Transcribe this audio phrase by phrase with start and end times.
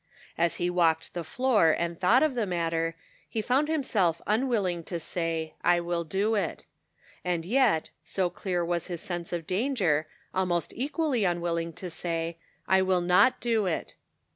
[0.35, 1.29] As he walked 180 The Pocket Measure.
[1.29, 2.95] the floor and thought of the matter,
[3.29, 6.65] he found himself unwilling to say" I will do it."
[7.23, 12.37] And yet, so clear was his sense of danger, almost equally unwilling to say,"
[12.67, 13.93] I will not do it."